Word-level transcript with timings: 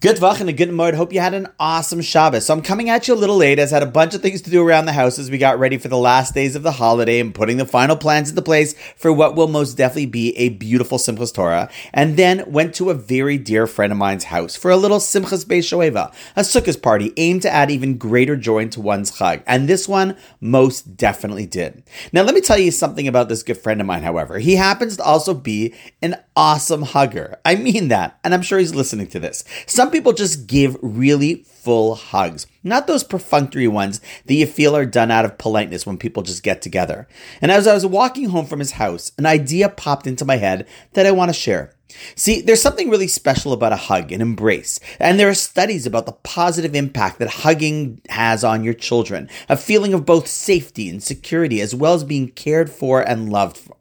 Good 0.00 0.18
Vach 0.18 0.40
and 0.40 0.50
a 0.50 0.52
good 0.52 0.68
Moed. 0.68 0.92
Hope 0.92 1.10
you 1.14 1.20
had 1.20 1.32
an 1.32 1.48
awesome 1.58 2.02
Shabbos. 2.02 2.44
So 2.44 2.52
I'm 2.52 2.60
coming 2.60 2.90
at 2.90 3.08
you 3.08 3.14
a 3.14 3.16
little 3.16 3.38
late 3.38 3.58
as 3.58 3.72
I 3.72 3.76
had 3.76 3.82
a 3.82 3.90
bunch 3.90 4.12
of 4.12 4.20
things 4.20 4.42
to 4.42 4.50
do 4.50 4.62
around 4.62 4.84
the 4.84 4.92
house 4.92 5.18
as 5.18 5.30
we 5.30 5.38
got 5.38 5.58
ready 5.58 5.78
for 5.78 5.88
the 5.88 5.96
last 5.96 6.34
days 6.34 6.54
of 6.54 6.62
the 6.62 6.72
holiday 6.72 7.18
and 7.18 7.34
putting 7.34 7.56
the 7.56 7.64
final 7.64 7.96
plans 7.96 8.28
into 8.28 8.42
place 8.42 8.74
for 8.94 9.10
what 9.10 9.34
will 9.34 9.48
most 9.48 9.72
definitely 9.78 10.04
be 10.04 10.36
a 10.36 10.50
beautiful 10.50 10.98
Simchas 10.98 11.32
Torah. 11.32 11.70
And 11.94 12.18
then 12.18 12.44
went 12.52 12.74
to 12.74 12.90
a 12.90 12.94
very 12.94 13.38
dear 13.38 13.66
friend 13.66 13.90
of 13.90 13.96
mine's 13.96 14.24
house 14.24 14.54
for 14.54 14.70
a 14.70 14.76
little 14.76 14.98
Simchas 14.98 15.46
Beis 15.46 15.60
Hashoeva, 15.60 16.12
a 16.36 16.40
Sukkot 16.42 16.82
party 16.82 17.14
aimed 17.16 17.40
to 17.42 17.50
add 17.50 17.70
even 17.70 17.96
greater 17.96 18.36
joy 18.36 18.58
into 18.58 18.82
one's 18.82 19.12
Chag. 19.12 19.44
And 19.46 19.66
this 19.66 19.88
one 19.88 20.18
most 20.42 20.98
definitely 20.98 21.46
did. 21.46 21.82
Now 22.12 22.20
let 22.22 22.34
me 22.34 22.42
tell 22.42 22.58
you 22.58 22.70
something 22.70 23.08
about 23.08 23.30
this 23.30 23.42
good 23.42 23.56
friend 23.56 23.80
of 23.80 23.86
mine, 23.86 24.02
however. 24.02 24.40
He 24.40 24.56
happens 24.56 24.98
to 24.98 25.02
also 25.02 25.32
be 25.32 25.72
an 26.02 26.16
awesome 26.36 26.82
hugger. 26.82 27.38
I 27.46 27.54
mean 27.54 27.88
that, 27.88 28.18
and 28.22 28.34
I'm 28.34 28.42
sure 28.42 28.58
he's 28.58 28.74
listening 28.74 29.06
to 29.06 29.18
this. 29.18 29.42
Some 29.66 29.85
people 29.90 30.12
just 30.12 30.46
give 30.46 30.76
really 30.82 31.44
full 31.44 31.96
hugs, 31.96 32.46
not 32.62 32.86
those 32.86 33.02
perfunctory 33.02 33.68
ones 33.68 34.00
that 34.26 34.34
you 34.34 34.46
feel 34.46 34.76
are 34.76 34.86
done 34.86 35.10
out 35.10 35.24
of 35.24 35.38
politeness 35.38 35.84
when 35.84 35.98
people 35.98 36.22
just 36.22 36.42
get 36.42 36.62
together. 36.62 37.08
And 37.40 37.50
as 37.50 37.66
I 37.66 37.74
was 37.74 37.84
walking 37.84 38.28
home 38.28 38.46
from 38.46 38.60
his 38.60 38.72
house, 38.72 39.12
an 39.18 39.26
idea 39.26 39.68
popped 39.68 40.06
into 40.06 40.24
my 40.24 40.36
head 40.36 40.66
that 40.92 41.06
I 41.06 41.10
want 41.10 41.28
to 41.28 41.32
share. 41.32 41.72
See, 42.14 42.40
there's 42.40 42.62
something 42.62 42.90
really 42.90 43.08
special 43.08 43.52
about 43.52 43.72
a 43.72 43.76
hug, 43.76 44.12
an 44.12 44.20
embrace. 44.20 44.78
And 44.98 45.18
there 45.18 45.28
are 45.28 45.34
studies 45.34 45.86
about 45.86 46.06
the 46.06 46.12
positive 46.12 46.74
impact 46.74 47.18
that 47.18 47.28
hugging 47.28 48.00
has 48.08 48.44
on 48.44 48.64
your 48.64 48.74
children, 48.74 49.28
a 49.48 49.56
feeling 49.56 49.94
of 49.94 50.06
both 50.06 50.26
safety 50.26 50.88
and 50.88 51.02
security, 51.02 51.60
as 51.60 51.74
well 51.74 51.94
as 51.94 52.04
being 52.04 52.28
cared 52.28 52.70
for 52.70 53.00
and 53.00 53.32
loved 53.32 53.56
for. 53.56 53.76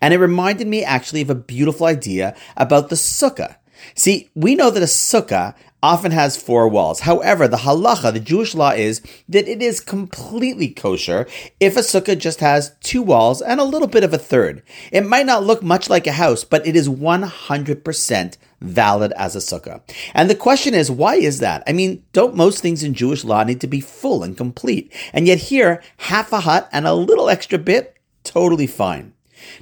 And 0.00 0.12
it 0.12 0.18
reminded 0.18 0.66
me 0.66 0.82
actually 0.82 1.22
of 1.22 1.30
a 1.30 1.34
beautiful 1.34 1.86
idea 1.86 2.34
about 2.56 2.88
the 2.88 2.96
sukkah. 2.96 3.56
See, 3.94 4.30
we 4.34 4.54
know 4.54 4.70
that 4.70 4.82
a 4.82 4.86
sukkah 4.86 5.54
often 5.82 6.10
has 6.10 6.40
four 6.40 6.68
walls. 6.68 7.00
However, 7.00 7.46
the 7.46 7.58
halacha, 7.58 8.12
the 8.12 8.20
Jewish 8.20 8.54
law 8.54 8.70
is 8.70 9.00
that 9.28 9.48
it 9.48 9.62
is 9.62 9.80
completely 9.80 10.68
kosher 10.68 11.26
if 11.60 11.76
a 11.76 11.80
sukkah 11.80 12.18
just 12.18 12.40
has 12.40 12.74
two 12.80 13.02
walls 13.02 13.40
and 13.40 13.60
a 13.60 13.64
little 13.64 13.88
bit 13.88 14.04
of 14.04 14.12
a 14.12 14.18
third. 14.18 14.62
It 14.90 15.06
might 15.06 15.26
not 15.26 15.44
look 15.44 15.62
much 15.62 15.88
like 15.88 16.06
a 16.06 16.12
house, 16.12 16.44
but 16.44 16.66
it 16.66 16.74
is 16.74 16.88
100% 16.88 18.36
valid 18.60 19.12
as 19.12 19.36
a 19.36 19.38
sukkah. 19.38 19.80
And 20.14 20.28
the 20.28 20.34
question 20.34 20.74
is, 20.74 20.90
why 20.90 21.14
is 21.14 21.38
that? 21.40 21.62
I 21.66 21.72
mean, 21.72 22.02
don't 22.12 22.34
most 22.34 22.60
things 22.60 22.82
in 22.82 22.94
Jewish 22.94 23.24
law 23.24 23.44
need 23.44 23.60
to 23.60 23.68
be 23.68 23.80
full 23.80 24.24
and 24.24 24.36
complete? 24.36 24.92
And 25.12 25.26
yet 25.26 25.38
here, 25.38 25.82
half 25.98 26.32
a 26.32 26.40
hut 26.40 26.68
and 26.72 26.86
a 26.86 26.94
little 26.94 27.28
extra 27.28 27.58
bit, 27.58 27.96
totally 28.24 28.66
fine. 28.66 29.12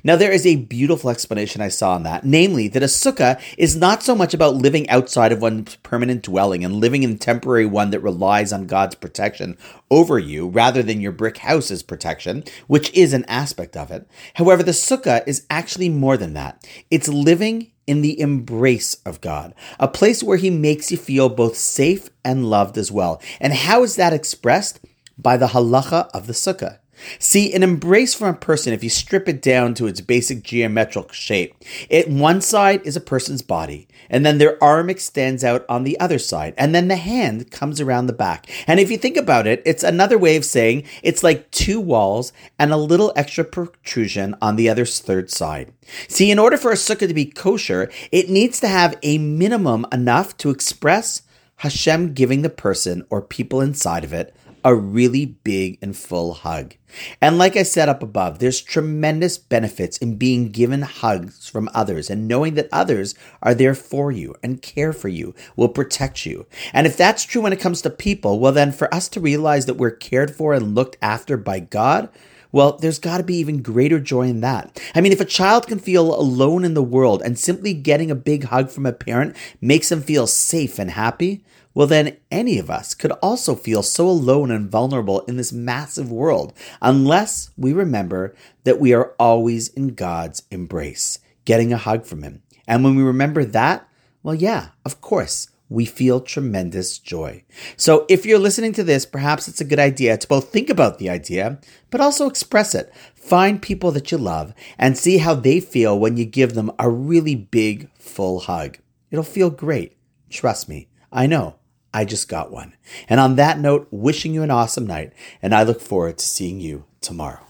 Now, 0.04 0.16
there 0.16 0.32
is 0.32 0.46
a 0.46 0.56
beautiful 0.56 1.10
explanation 1.10 1.60
I 1.60 1.68
saw 1.68 1.94
on 1.94 2.02
that, 2.04 2.24
namely 2.24 2.68
that 2.68 2.82
a 2.82 2.86
sukkah 2.86 3.40
is 3.56 3.76
not 3.76 4.02
so 4.02 4.14
much 4.14 4.34
about 4.34 4.54
living 4.54 4.88
outside 4.88 5.32
of 5.32 5.42
one's 5.42 5.76
permanent 5.76 6.22
dwelling 6.22 6.64
and 6.64 6.74
living 6.74 7.02
in 7.02 7.12
a 7.12 7.16
temporary 7.16 7.66
one 7.66 7.90
that 7.90 8.00
relies 8.00 8.52
on 8.52 8.66
God's 8.66 8.94
protection 8.94 9.56
over 9.90 10.18
you 10.18 10.48
rather 10.48 10.82
than 10.82 11.00
your 11.00 11.12
brick 11.12 11.38
house's 11.38 11.82
protection, 11.82 12.44
which 12.66 12.92
is 12.92 13.12
an 13.12 13.24
aspect 13.28 13.76
of 13.76 13.90
it. 13.90 14.08
However, 14.34 14.62
the 14.62 14.72
sukkah 14.72 15.26
is 15.26 15.46
actually 15.50 15.88
more 15.88 16.16
than 16.16 16.34
that. 16.34 16.66
It's 16.90 17.08
living 17.08 17.72
in 17.86 18.02
the 18.02 18.18
embrace 18.20 18.96
of 19.06 19.20
God, 19.20 19.54
a 19.78 19.88
place 19.88 20.22
where 20.22 20.36
He 20.36 20.50
makes 20.50 20.90
you 20.90 20.96
feel 20.96 21.28
both 21.28 21.56
safe 21.56 22.10
and 22.24 22.50
loved 22.50 22.76
as 22.76 22.90
well. 22.90 23.22
And 23.40 23.52
how 23.52 23.82
is 23.82 23.96
that 23.96 24.12
expressed? 24.12 24.80
By 25.18 25.36
the 25.36 25.48
halacha 25.48 26.10
of 26.12 26.26
the 26.26 26.34
sukkah. 26.34 26.78
See, 27.18 27.52
an 27.52 27.62
embrace 27.62 28.14
from 28.14 28.28
a 28.28 28.38
person, 28.38 28.72
if 28.72 28.82
you 28.82 28.90
strip 28.90 29.28
it 29.28 29.42
down 29.42 29.74
to 29.74 29.86
its 29.86 30.00
basic 30.00 30.42
geometric 30.42 31.12
shape, 31.12 31.54
it 31.88 32.08
one 32.08 32.40
side 32.40 32.86
is 32.86 32.96
a 32.96 33.00
person's 33.00 33.42
body, 33.42 33.88
and 34.08 34.24
then 34.24 34.38
their 34.38 34.62
arm 34.62 34.88
extends 34.88 35.44
out 35.44 35.64
on 35.68 35.84
the 35.84 35.98
other 36.00 36.18
side, 36.18 36.54
and 36.56 36.74
then 36.74 36.88
the 36.88 36.96
hand 36.96 37.50
comes 37.50 37.80
around 37.80 38.06
the 38.06 38.12
back. 38.12 38.50
And 38.66 38.80
if 38.80 38.90
you 38.90 38.96
think 38.96 39.16
about 39.16 39.46
it, 39.46 39.62
it's 39.64 39.82
another 39.82 40.18
way 40.18 40.36
of 40.36 40.44
saying 40.44 40.84
it's 41.02 41.22
like 41.22 41.50
two 41.50 41.80
walls 41.80 42.32
and 42.58 42.72
a 42.72 42.76
little 42.76 43.12
extra 43.16 43.44
protrusion 43.44 44.34
on 44.40 44.56
the 44.56 44.68
other's 44.68 45.00
third 45.00 45.30
side. 45.30 45.72
See, 46.08 46.30
in 46.30 46.38
order 46.38 46.56
for 46.56 46.70
a 46.70 46.74
sukkah 46.74 47.08
to 47.08 47.14
be 47.14 47.26
kosher, 47.26 47.90
it 48.10 48.30
needs 48.30 48.60
to 48.60 48.68
have 48.68 48.98
a 49.02 49.18
minimum 49.18 49.86
enough 49.92 50.36
to 50.38 50.50
express 50.50 51.22
Hashem 51.56 52.12
giving 52.12 52.42
the 52.42 52.50
person 52.50 53.06
or 53.08 53.22
people 53.22 53.60
inside 53.60 54.04
of 54.04 54.12
it 54.12 54.34
a 54.66 54.74
really 54.74 55.24
big 55.24 55.78
and 55.80 55.96
full 55.96 56.34
hug. 56.34 56.74
And 57.22 57.38
like 57.38 57.56
I 57.56 57.62
said 57.62 57.88
up 57.88 58.02
above, 58.02 58.40
there's 58.40 58.60
tremendous 58.60 59.38
benefits 59.38 59.96
in 59.98 60.16
being 60.16 60.50
given 60.50 60.82
hugs 60.82 61.48
from 61.48 61.70
others 61.72 62.10
and 62.10 62.26
knowing 62.26 62.54
that 62.54 62.68
others 62.72 63.14
are 63.40 63.54
there 63.54 63.76
for 63.76 64.10
you 64.10 64.34
and 64.42 64.60
care 64.60 64.92
for 64.92 65.06
you, 65.06 65.36
will 65.54 65.68
protect 65.68 66.26
you. 66.26 66.46
And 66.72 66.84
if 66.84 66.96
that's 66.96 67.22
true 67.22 67.42
when 67.42 67.52
it 67.52 67.60
comes 67.60 67.80
to 67.82 67.90
people, 67.90 68.40
well, 68.40 68.50
then 68.50 68.72
for 68.72 68.92
us 68.92 69.08
to 69.10 69.20
realize 69.20 69.66
that 69.66 69.74
we're 69.74 69.92
cared 69.92 70.32
for 70.32 70.52
and 70.52 70.74
looked 70.74 70.96
after 71.00 71.36
by 71.36 71.60
God, 71.60 72.08
well, 72.56 72.78
there's 72.78 72.98
got 72.98 73.18
to 73.18 73.22
be 73.22 73.36
even 73.36 73.60
greater 73.60 74.00
joy 74.00 74.28
in 74.28 74.40
that. 74.40 74.80
I 74.94 75.02
mean, 75.02 75.12
if 75.12 75.20
a 75.20 75.26
child 75.26 75.66
can 75.66 75.78
feel 75.78 76.18
alone 76.18 76.64
in 76.64 76.72
the 76.72 76.82
world 76.82 77.20
and 77.22 77.38
simply 77.38 77.74
getting 77.74 78.10
a 78.10 78.14
big 78.14 78.44
hug 78.44 78.70
from 78.70 78.86
a 78.86 78.94
parent 78.94 79.36
makes 79.60 79.90
them 79.90 80.00
feel 80.00 80.26
safe 80.26 80.78
and 80.78 80.92
happy, 80.92 81.44
well, 81.74 81.86
then 81.86 82.16
any 82.30 82.58
of 82.58 82.70
us 82.70 82.94
could 82.94 83.12
also 83.20 83.54
feel 83.54 83.82
so 83.82 84.08
alone 84.08 84.50
and 84.50 84.70
vulnerable 84.70 85.20
in 85.28 85.36
this 85.36 85.52
massive 85.52 86.10
world 86.10 86.54
unless 86.80 87.50
we 87.58 87.74
remember 87.74 88.34
that 88.64 88.80
we 88.80 88.94
are 88.94 89.14
always 89.18 89.68
in 89.68 89.88
God's 89.88 90.42
embrace, 90.50 91.18
getting 91.44 91.74
a 91.74 91.76
hug 91.76 92.06
from 92.06 92.22
Him. 92.22 92.42
And 92.66 92.82
when 92.82 92.96
we 92.96 93.02
remember 93.02 93.44
that, 93.44 93.86
well, 94.22 94.34
yeah, 94.34 94.68
of 94.86 95.02
course, 95.02 95.50
we 95.68 95.84
feel 95.84 96.20
tremendous 96.20 96.98
joy. 96.98 97.44
So 97.76 98.06
if 98.08 98.24
you're 98.24 98.38
listening 98.38 98.72
to 98.74 98.84
this, 98.84 99.04
perhaps 99.04 99.48
it's 99.48 99.60
a 99.60 99.64
good 99.64 99.78
idea 99.78 100.16
to 100.16 100.28
both 100.28 100.50
think 100.50 100.70
about 100.70 100.98
the 100.98 101.10
idea, 101.10 101.58
but 101.90 102.00
also 102.00 102.28
express 102.28 102.74
it. 102.74 102.92
Find 103.14 103.60
people 103.60 103.90
that 103.92 104.12
you 104.12 104.18
love 104.18 104.54
and 104.78 104.96
see 104.96 105.18
how 105.18 105.34
they 105.34 105.60
feel 105.60 105.98
when 105.98 106.16
you 106.16 106.24
give 106.24 106.54
them 106.54 106.70
a 106.78 106.88
really 106.88 107.34
big, 107.34 107.90
full 107.98 108.40
hug. 108.40 108.78
It'll 109.10 109.24
feel 109.24 109.50
great. 109.50 109.96
Trust 110.30 110.68
me. 110.68 110.88
I 111.12 111.26
know. 111.26 111.56
I 111.92 112.04
just 112.04 112.28
got 112.28 112.52
one. 112.52 112.74
And 113.08 113.18
on 113.18 113.36
that 113.36 113.58
note, 113.58 113.88
wishing 113.90 114.34
you 114.34 114.42
an 114.42 114.50
awesome 114.50 114.86
night, 114.86 115.12
and 115.40 115.54
I 115.54 115.62
look 115.62 115.80
forward 115.80 116.18
to 116.18 116.26
seeing 116.26 116.60
you 116.60 116.84
tomorrow. 117.00 117.40